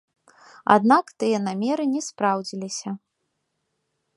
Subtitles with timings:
[0.75, 2.89] Аднак тыя намеры не спраўдзіліся.